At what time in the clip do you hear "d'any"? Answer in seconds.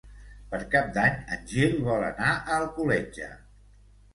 0.95-1.19